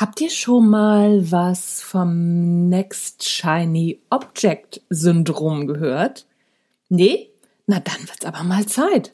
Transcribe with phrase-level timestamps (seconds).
[0.00, 6.24] Habt ihr schon mal was vom Next Shiny Object Syndrom gehört?
[6.88, 7.28] Nee?
[7.66, 9.10] Na dann wird's aber mal Zeit.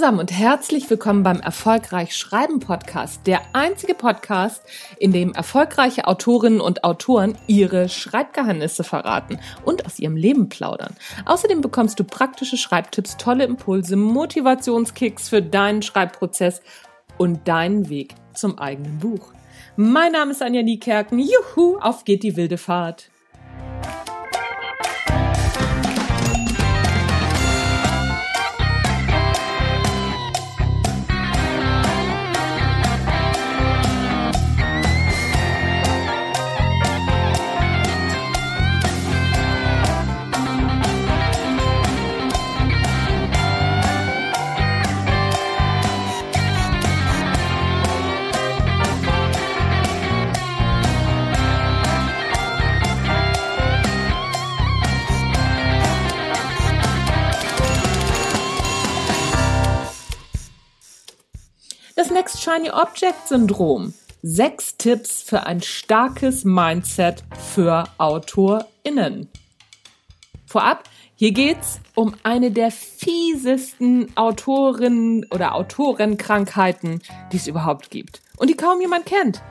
[0.00, 4.62] Zusammen und herzlich willkommen beim Erfolgreich Schreiben Podcast, der einzige Podcast,
[4.98, 10.96] in dem erfolgreiche Autorinnen und Autoren ihre Schreibgeheimnisse verraten und aus ihrem Leben plaudern.
[11.26, 16.62] Außerdem bekommst du praktische Schreibtipps, tolle Impulse, Motivationskicks für deinen Schreibprozess
[17.18, 19.34] und deinen Weg zum eigenen Buch.
[19.76, 21.18] Mein Name ist Anja Niekerken.
[21.18, 23.10] Juhu, auf geht die wilde Fahrt.
[62.00, 63.92] Das Next Shiny Object Syndrom.
[64.22, 69.28] Sechs Tipps für ein starkes Mindset für AutorInnen.
[70.46, 70.84] Vorab,
[71.14, 77.02] hier geht's um eine der fiesesten Autorinnen oder Autorenkrankheiten,
[77.32, 79.42] die es überhaupt gibt und die kaum jemand kennt.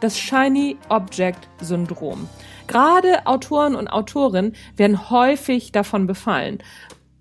[0.00, 2.28] Das Shiny Object Syndrom.
[2.66, 6.64] Gerade Autoren und Autorinnen werden häufig davon befallen.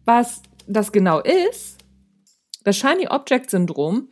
[0.06, 1.78] Was das genau ist,
[2.64, 4.10] das Shiny Object Syndrom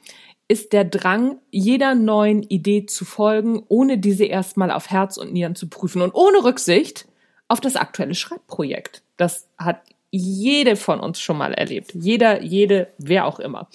[0.50, 5.56] ist der Drang, jeder neuen Idee zu folgen, ohne diese erstmal auf Herz und Nieren
[5.56, 7.08] zu prüfen und ohne Rücksicht
[7.48, 9.04] auf das aktuelle Schreibprojekt.
[9.16, 11.92] Das hat jede von uns schon mal erlebt.
[11.94, 13.70] Jeder, jede, wer auch immer.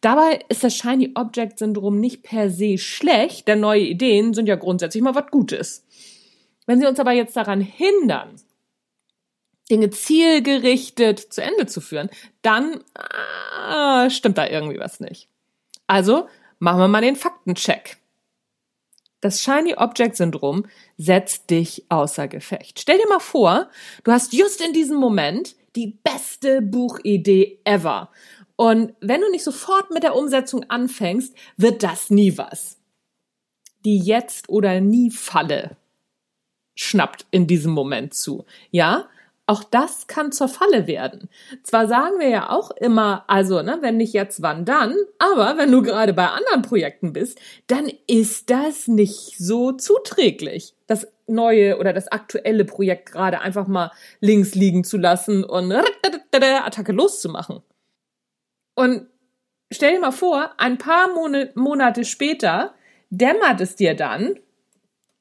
[0.00, 4.54] Dabei ist das Shiny Object Syndrom nicht per se schlecht, denn neue Ideen sind ja
[4.54, 5.84] grundsätzlich mal was Gutes.
[6.66, 8.36] Wenn sie uns aber jetzt daran hindern,
[9.68, 12.08] Dinge zielgerichtet zu Ende zu führen,
[12.42, 15.28] dann ah, stimmt da irgendwie was nicht.
[15.86, 16.28] Also
[16.58, 17.98] machen wir mal den Faktencheck.
[19.20, 20.66] Das Shiny Object Syndrom
[20.98, 22.80] setzt dich außer Gefecht.
[22.80, 23.70] Stell dir mal vor,
[24.04, 28.10] du hast just in diesem Moment die beste Buchidee ever.
[28.56, 32.76] Und wenn du nicht sofort mit der Umsetzung anfängst, wird das nie was.
[33.84, 35.76] Die Jetzt- oder Nie-Falle
[36.74, 38.44] schnappt in diesem Moment zu.
[38.70, 39.08] Ja,
[39.46, 41.28] auch das kann zur Falle werden.
[41.62, 45.70] Zwar sagen wir ja auch immer, also, ne, wenn nicht jetzt, wann dann, aber wenn
[45.70, 51.92] du gerade bei anderen Projekten bist, dann ist das nicht so zuträglich, das neue oder
[51.92, 53.90] das aktuelle Projekt gerade einfach mal
[54.20, 55.72] links liegen zu lassen und
[56.32, 57.62] Attacke loszumachen.
[58.74, 59.06] Und
[59.70, 61.08] stell dir mal vor, ein paar
[61.54, 62.74] Monate später
[63.10, 64.38] dämmert es dir dann,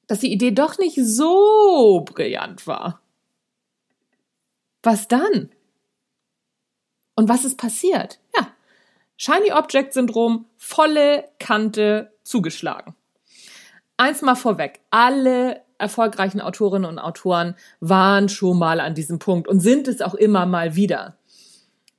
[0.08, 3.03] dass die Idee doch nicht so brillant war.
[4.84, 5.50] Was dann?
[7.16, 8.20] Und was ist passiert?
[8.36, 8.48] Ja,
[9.18, 12.94] Shiny Object Syndrom, volle Kante zugeschlagen.
[13.98, 19.60] Eins mal vorweg, alle erfolgreichen Autorinnen und Autoren waren schon mal an diesem Punkt und
[19.60, 21.18] sind es auch immer mal wieder.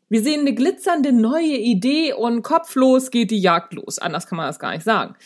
[0.08, 3.98] Wir sehen eine glitzernde neue Idee und kopflos geht die Jagd los.
[3.98, 5.16] Anders kann man das gar nicht sagen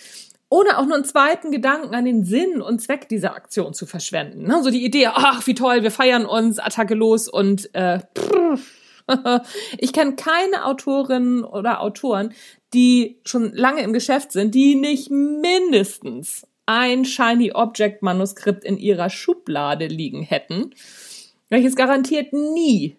[0.50, 4.44] ohne auch nur einen zweiten Gedanken an den Sinn und Zweck dieser Aktion zu verschwenden.
[4.44, 4.62] Ne?
[4.62, 8.00] So die Idee, ach, wie toll, wir feiern uns, Attacke los und äh,
[9.78, 12.32] ich kenne keine Autorinnen oder Autoren,
[12.74, 19.08] die schon lange im Geschäft sind, die nicht mindestens ein Shiny Object Manuskript in ihrer
[19.08, 20.74] Schublade liegen hätten,
[21.48, 22.96] welches garantiert nie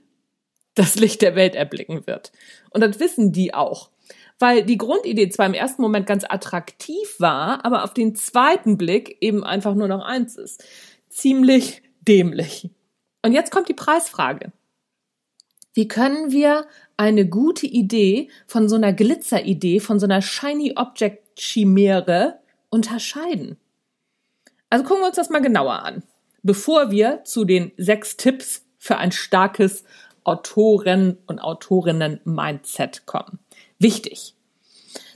[0.73, 2.31] das Licht der Welt erblicken wird.
[2.71, 3.89] Und das wissen die auch
[4.39, 9.17] weil die Grundidee zwar im ersten Moment ganz attraktiv war, aber auf den zweiten Blick
[9.21, 10.63] eben einfach nur noch eins ist.
[11.09, 12.69] Ziemlich dämlich.
[13.23, 14.51] Und jetzt kommt die Preisfrage.
[15.73, 16.65] Wie können wir
[16.97, 22.39] eine gute Idee von so einer Glitzeridee, von so einer Shiny Object Chimäre
[22.69, 23.57] unterscheiden?
[24.69, 26.03] Also gucken wir uns das mal genauer an,
[26.43, 29.83] bevor wir zu den sechs Tipps für ein starkes
[30.23, 33.39] Autoren- und Autorinnen-Mindset kommen.
[33.79, 34.35] Wichtig.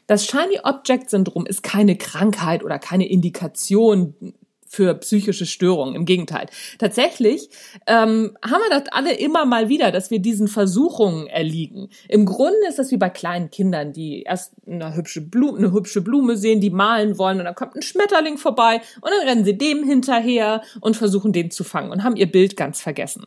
[0.07, 4.33] Das Shiny Object Syndrom ist keine Krankheit oder keine Indikation
[4.73, 5.95] für psychische Störungen.
[5.95, 6.47] Im Gegenteil.
[6.79, 7.49] Tatsächlich
[7.85, 11.89] ähm, haben wir das alle immer mal wieder, dass wir diesen Versuchungen erliegen.
[12.09, 16.01] Im Grunde ist das wie bei kleinen Kindern, die erst eine hübsche Blume, eine hübsche
[16.01, 19.57] Blume sehen, die malen wollen und dann kommt ein Schmetterling vorbei und dann rennen sie
[19.57, 23.25] dem hinterher und versuchen den zu fangen und haben ihr Bild ganz vergessen.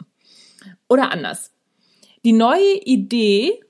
[0.89, 1.53] Oder anders.
[2.25, 3.61] Die neue Idee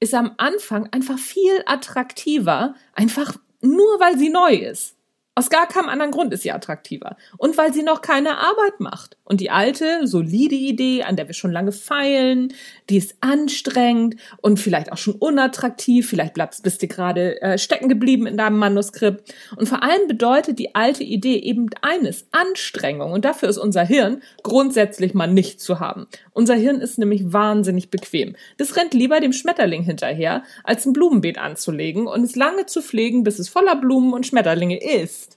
[0.00, 4.97] ist am Anfang einfach viel attraktiver, einfach nur weil sie neu ist.
[5.38, 7.16] Aus gar keinem anderen Grund ist sie attraktiver.
[7.36, 9.16] Und weil sie noch keine Arbeit macht.
[9.22, 12.52] Und die alte, solide Idee, an der wir schon lange feilen,
[12.90, 16.08] die ist anstrengend und vielleicht auch schon unattraktiv.
[16.08, 19.32] Vielleicht bleibst, bist du gerade äh, stecken geblieben in deinem Manuskript.
[19.54, 23.12] Und vor allem bedeutet die alte Idee eben eines, Anstrengung.
[23.12, 26.08] Und dafür ist unser Hirn grundsätzlich mal nicht zu haben.
[26.32, 28.34] Unser Hirn ist nämlich wahnsinnig bequem.
[28.56, 33.22] Das rennt lieber dem Schmetterling hinterher, als ein Blumenbeet anzulegen und es lange zu pflegen,
[33.22, 35.27] bis es voller Blumen und Schmetterlinge ist.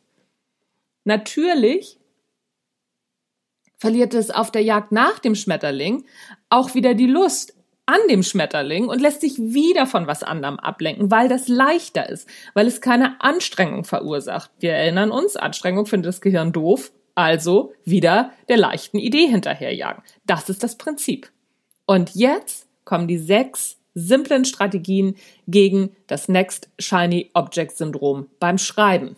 [1.03, 1.97] Natürlich
[3.77, 6.05] verliert es auf der Jagd nach dem Schmetterling
[6.49, 7.55] auch wieder die Lust
[7.87, 12.29] an dem Schmetterling und lässt sich wieder von was anderem ablenken, weil das leichter ist,
[12.53, 14.51] weil es keine Anstrengung verursacht.
[14.59, 20.03] Wir erinnern uns, Anstrengung findet das Gehirn doof, also wieder der leichten Idee hinterherjagen.
[20.25, 21.31] Das ist das Prinzip.
[21.85, 25.15] Und jetzt kommen die sechs simplen Strategien
[25.47, 29.17] gegen das Next Shiny Object Syndrom beim Schreiben.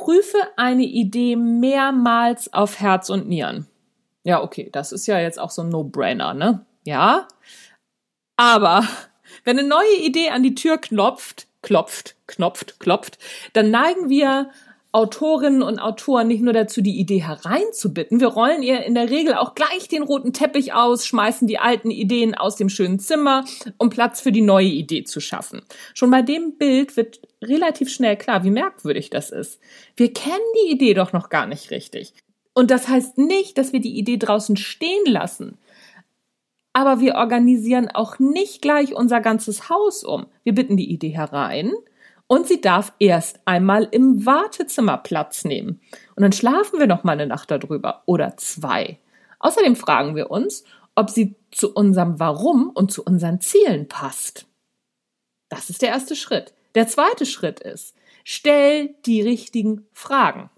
[0.00, 3.66] Prüfe eine Idee mehrmals auf Herz und Nieren.
[4.24, 6.64] Ja, okay, das ist ja jetzt auch so ein No-Brainer, ne?
[6.86, 7.28] Ja.
[8.34, 8.88] Aber
[9.44, 13.18] wenn eine neue Idee an die Tür klopft, klopft, knopft, klopft,
[13.52, 14.50] dann neigen wir
[14.92, 19.34] Autorinnen und Autoren nicht nur dazu, die Idee hereinzubitten, wir rollen ihr in der Regel
[19.34, 23.44] auch gleich den roten Teppich aus, schmeißen die alten Ideen aus dem schönen Zimmer,
[23.78, 25.62] um Platz für die neue Idee zu schaffen.
[25.94, 29.60] Schon bei dem Bild wird relativ schnell klar, wie merkwürdig das ist.
[29.94, 32.12] Wir kennen die Idee doch noch gar nicht richtig.
[32.52, 35.58] Und das heißt nicht, dass wir die Idee draußen stehen lassen.
[36.72, 40.26] Aber wir organisieren auch nicht gleich unser ganzes Haus um.
[40.42, 41.72] Wir bitten die Idee herein,
[42.30, 45.80] und sie darf erst einmal im Wartezimmer Platz nehmen.
[46.14, 49.00] Und dann schlafen wir noch mal eine Nacht darüber oder zwei.
[49.40, 50.62] Außerdem fragen wir uns,
[50.94, 54.46] ob sie zu unserem Warum und zu unseren Zielen passt.
[55.48, 56.54] Das ist der erste Schritt.
[56.76, 60.50] Der zweite Schritt ist, stell die richtigen Fragen.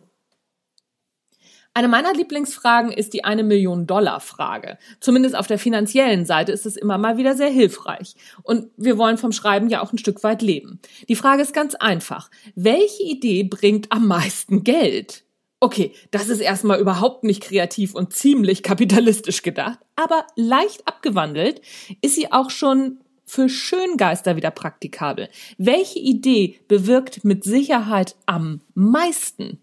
[1.75, 4.77] Eine meiner Lieblingsfragen ist die eine Million Dollar Frage.
[5.01, 8.15] Zumindest auf der finanziellen Seite ist es immer mal wieder sehr hilfreich.
[8.43, 10.81] Und wir wollen vom Schreiben ja auch ein Stück weit leben.
[11.09, 12.31] Die Frage ist ganz einfach.
[12.55, 15.25] Welche Idee bringt am meisten Geld?
[15.61, 21.63] Okay, das ist erstmal überhaupt nicht kreativ und ziemlich kapitalistisch gedacht, aber leicht abgewandelt
[22.03, 25.29] ist sie auch schon für Schöngeister wieder praktikabel.
[25.57, 29.63] Welche Idee bewirkt mit Sicherheit am meisten?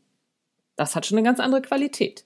[0.80, 2.24] Das hat schon eine ganz andere Qualität.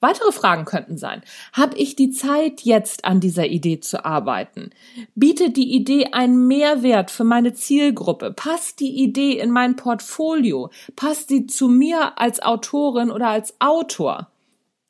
[0.00, 1.22] Weitere Fragen könnten sein,
[1.52, 4.70] habe ich die Zeit, jetzt an dieser Idee zu arbeiten?
[5.14, 8.32] Bietet die Idee einen Mehrwert für meine Zielgruppe?
[8.32, 10.70] Passt die Idee in mein Portfolio?
[10.96, 14.28] Passt sie zu mir als Autorin oder als Autor?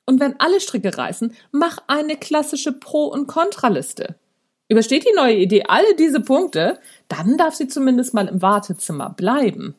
[0.06, 4.14] Und wenn alle Stricke reißen, mach eine klassische Pro- und Kontraliste.
[4.70, 6.78] Übersteht die neue Idee alle diese Punkte,
[7.08, 9.74] dann darf sie zumindest mal im Wartezimmer bleiben.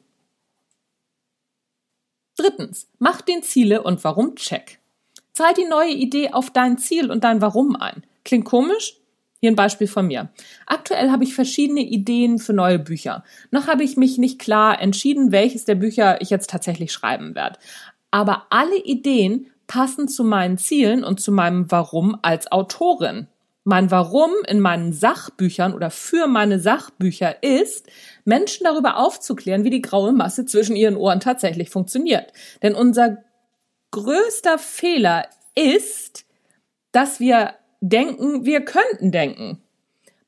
[2.39, 4.79] Drittens, mach den Ziele und Warum Check.
[5.33, 8.03] Zahl die neue Idee auf dein Ziel und dein Warum ein.
[8.23, 8.95] Klingt komisch?
[9.41, 10.29] Hier ein Beispiel von mir.
[10.65, 13.25] Aktuell habe ich verschiedene Ideen für neue Bücher.
[13.51, 17.59] Noch habe ich mich nicht klar entschieden, welches der Bücher ich jetzt tatsächlich schreiben werde.
[18.09, 23.27] Aber alle Ideen passen zu meinen Zielen und zu meinem Warum als Autorin
[23.69, 27.85] mein Warum in meinen Sachbüchern oder für meine Sachbücher ist,
[28.25, 32.33] Menschen darüber aufzuklären, wie die graue Masse zwischen ihren Ohren tatsächlich funktioniert.
[32.63, 33.19] Denn unser
[33.91, 36.25] größter Fehler ist,
[36.91, 39.61] dass wir denken, wir könnten denken.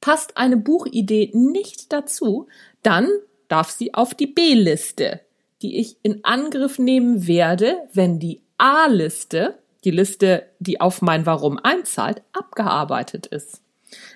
[0.02, 2.48] Passt eine Buchidee nicht dazu,
[2.84, 3.10] dann
[3.48, 5.20] darf sie auf die B-Liste,
[5.64, 11.60] die ich in Angriff nehmen werde, wenn die A-Liste die Liste, die auf mein Warum
[11.62, 13.62] einzahlt, abgearbeitet ist.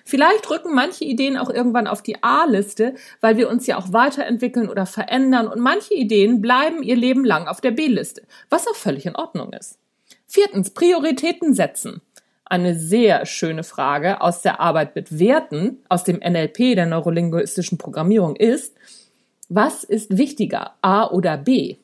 [0.04, 4.68] Vielleicht rücken manche Ideen auch irgendwann auf die A-Liste, weil wir uns ja auch weiterentwickeln
[4.68, 9.06] oder verändern und manche Ideen bleiben ihr Leben lang auf der B-Liste, was auch völlig
[9.06, 9.78] in Ordnung ist.
[10.26, 12.00] Viertens, Prioritäten setzen.
[12.48, 18.36] eine sehr schöne Frage aus der Arbeit mit Werten, aus dem NLP, der neurolinguistischen Programmierung
[18.36, 18.76] ist,
[19.48, 21.76] was ist wichtiger, A oder B?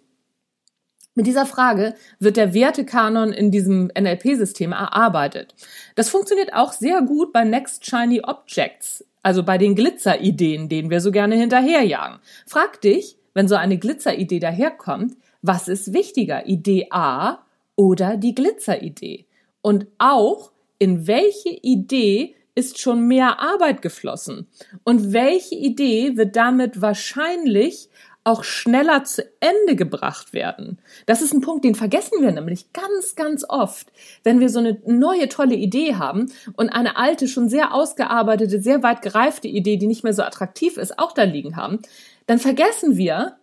[1.14, 5.54] Mit dieser Frage wird der Wertekanon in diesem NLP-System erarbeitet.
[5.94, 11.00] Das funktioniert auch sehr gut bei Next Shiny Objects, also bei den Glitzerideen, denen wir
[11.00, 12.18] so gerne hinterherjagen.
[12.46, 17.44] Frag dich, wenn so eine Glitzeridee daherkommt, was ist wichtiger, Idee A
[17.76, 19.26] oder die Glitzeridee?
[19.60, 24.48] Und auch, in welche Idee ist schon mehr Arbeit geflossen?
[24.84, 27.88] Und welche Idee wird damit wahrscheinlich
[28.24, 30.78] auch schneller zu Ende gebracht werden.
[31.06, 33.92] Das ist ein Punkt, den vergessen wir nämlich ganz, ganz oft.
[34.22, 38.82] Wenn wir so eine neue, tolle Idee haben und eine alte, schon sehr ausgearbeitete, sehr
[38.82, 41.80] weit gereifte Idee, die nicht mehr so attraktiv ist, auch da liegen haben,
[42.26, 43.36] dann vergessen wir,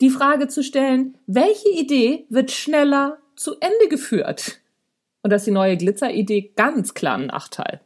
[0.00, 4.60] die Frage zu stellen, welche Idee wird schneller zu Ende geführt?
[5.22, 7.80] Und das ist die neue Glitzeridee ganz klar ein Nachteil.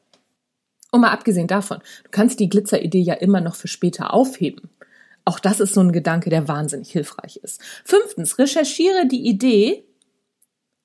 [0.91, 4.71] Und mal abgesehen davon, du kannst die Glitzeridee ja immer noch für später aufheben.
[5.29, 7.61] Auch das ist so ein Gedanke, der wahnsinnig hilfreich ist.
[7.85, 9.85] Fünftens, recherchiere die Idee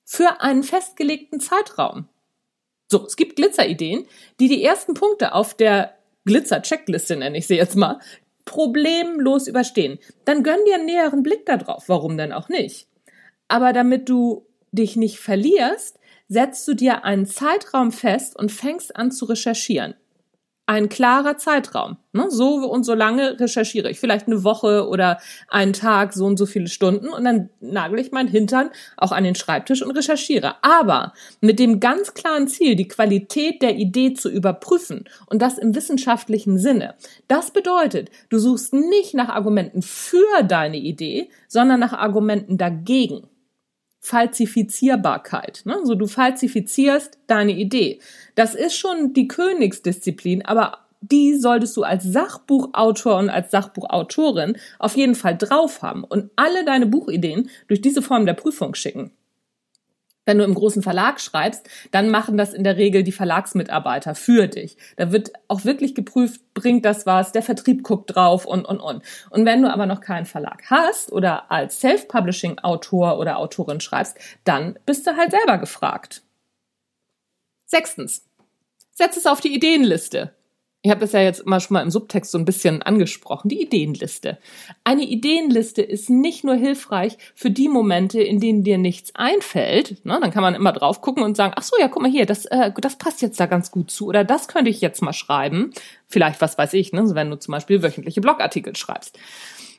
[0.04, 2.10] für einen festgelegten Zeitraum.
[2.90, 4.06] So, es gibt Glitzerideen,
[4.40, 5.94] die die ersten Punkte auf der
[6.26, 8.00] Glitzer-Checkliste, nenne ich sie jetzt mal,
[8.44, 9.98] problemlos überstehen.
[10.26, 11.88] Dann gönn dir einen näheren Blick darauf.
[11.88, 12.86] Warum denn auch nicht?
[13.48, 15.98] Aber damit du dich nicht verlierst,
[16.28, 19.94] setzt du dir einen Zeitraum fest und fängst an zu recherchieren
[20.66, 21.98] ein klarer Zeitraum.
[22.12, 22.26] Ne?
[22.30, 24.00] So und so lange recherchiere ich.
[24.00, 25.18] Vielleicht eine Woche oder
[25.48, 27.08] einen Tag, so und so viele Stunden.
[27.08, 30.54] Und dann nagel ich meinen Hintern auch an den Schreibtisch und recherchiere.
[30.62, 35.04] Aber mit dem ganz klaren Ziel, die Qualität der Idee zu überprüfen.
[35.26, 36.94] Und das im wissenschaftlichen Sinne.
[37.28, 43.28] Das bedeutet, du suchst nicht nach Argumenten für deine Idee, sondern nach Argumenten dagegen.
[44.04, 45.62] Falsifizierbarkeit.
[45.64, 45.78] Ne?
[45.84, 48.00] So du falsifizierst deine Idee.
[48.34, 54.94] Das ist schon die Königsdisziplin, aber die solltest du als Sachbuchautor und als Sachbuchautorin auf
[54.96, 59.10] jeden Fall drauf haben und alle deine Buchideen durch diese Form der Prüfung schicken.
[60.26, 64.46] Wenn du im großen Verlag schreibst, dann machen das in der Regel die Verlagsmitarbeiter für
[64.48, 64.76] dich.
[64.96, 69.02] Da wird auch wirklich geprüft, bringt das was, der Vertrieb guckt drauf und, und, und.
[69.30, 74.78] Und wenn du aber noch keinen Verlag hast oder als Self-Publishing-Autor oder Autorin schreibst, dann
[74.86, 76.22] bist du halt selber gefragt.
[77.66, 78.24] Sechstens.
[78.92, 80.32] Setz es auf die Ideenliste.
[80.84, 83.62] Ich habe das ja jetzt mal schon mal im Subtext so ein bisschen angesprochen, die
[83.62, 84.36] Ideenliste.
[84.84, 90.04] Eine Ideenliste ist nicht nur hilfreich für die Momente, in denen dir nichts einfällt.
[90.04, 90.18] Ne?
[90.20, 92.44] Dann kann man immer drauf gucken und sagen, ach so, ja, guck mal hier, das,
[92.44, 95.72] äh, das passt jetzt da ganz gut zu oder das könnte ich jetzt mal schreiben.
[96.06, 97.02] Vielleicht, was weiß ich, ne?
[97.14, 99.18] wenn du zum Beispiel wöchentliche Blogartikel schreibst.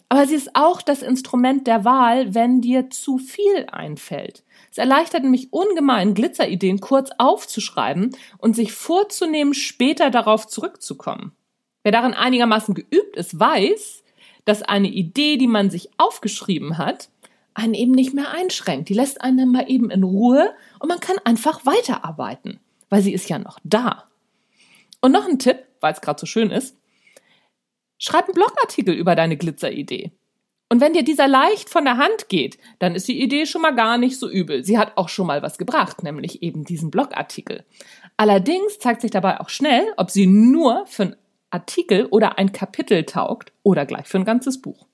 [0.10, 4.44] Aber sie ist auch das Instrument der Wahl, wenn dir zu viel einfällt.
[4.76, 11.32] Es erleichtert nämlich ungemein, Glitzerideen kurz aufzuschreiben und sich vorzunehmen, später darauf zurückzukommen.
[11.84, 14.04] Wer darin einigermaßen geübt ist, weiß,
[14.44, 17.08] dass eine Idee, die man sich aufgeschrieben hat,
[17.54, 18.90] einen eben nicht mehr einschränkt.
[18.90, 23.30] Die lässt einen mal eben in Ruhe und man kann einfach weiterarbeiten, weil sie ist
[23.30, 24.10] ja noch da.
[25.00, 26.76] Und noch ein Tipp, weil es gerade so schön ist.
[27.98, 30.12] Schreib einen Blogartikel über deine Glitzeridee.
[30.70, 33.76] Und wenn dir dieser leicht von der Hand geht, dann ist die Idee schon mal
[33.76, 34.64] gar nicht so übel.
[34.64, 37.64] Sie hat auch schon mal was gebracht, nämlich eben diesen Blogartikel.
[38.18, 41.16] Allerdings zeigt sich dabei auch schnell, ob sie nur für einen
[41.52, 44.88] Artikel oder ein Kapitel taugt oder gleich für ein ganzes Buch.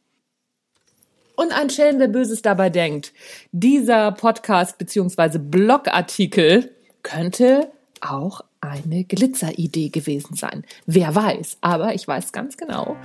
[1.36, 3.14] Und ein Schelm, der Böses dabei denkt,
[3.52, 5.40] dieser Podcast bzw.
[5.40, 10.64] Blogartikel könnte auch eine Glitzeridee gewesen sein.
[10.86, 12.96] Wer weiß, aber ich weiß ganz genau,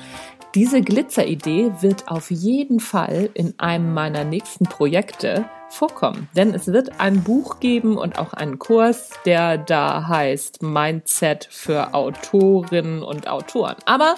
[0.54, 6.28] diese Glitzeridee wird auf jeden Fall in einem meiner nächsten Projekte vorkommen.
[6.36, 11.94] Denn es wird ein Buch geben und auch einen Kurs, der da heißt Mindset für
[11.94, 13.76] Autorinnen und Autoren.
[13.84, 14.16] Aber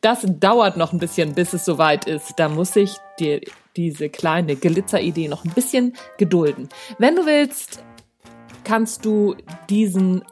[0.00, 2.34] das dauert noch ein bisschen, bis es soweit ist.
[2.36, 3.40] Da muss ich dir
[3.76, 6.68] diese kleine Glitzeridee noch ein bisschen gedulden.
[6.98, 7.82] Wenn du willst,
[8.64, 9.36] kannst du
[9.68, 10.22] diesen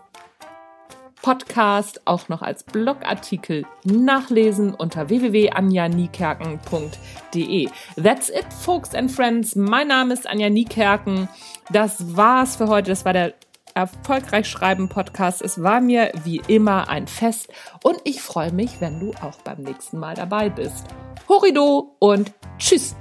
[1.23, 7.69] Podcast auch noch als Blogartikel nachlesen unter www.anjanikerken.de.
[8.03, 9.57] That's it, folks and friends.
[9.57, 11.29] Mein Name ist Anja Niekerken.
[11.71, 12.91] Das war's für heute.
[12.91, 13.35] Das war der
[13.75, 15.43] Erfolgreich Schreiben Podcast.
[15.43, 17.49] Es war mir wie immer ein Fest
[17.83, 20.87] und ich freue mich, wenn du auch beim nächsten Mal dabei bist.
[21.29, 22.97] Horido und tschüss!